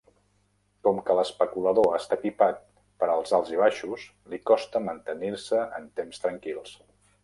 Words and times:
Com 0.87 1.01
que 1.09 1.17
l'especulador 1.19 1.91
està 1.99 2.17
equipat 2.23 2.65
per 3.03 3.11
als 3.19 3.37
alt-i-baixos, 3.41 4.09
li 4.35 4.43
costa 4.53 4.85
mantenir-se 4.91 5.65
en 5.81 5.91
temps 6.01 6.27
tranquils. 6.29 6.79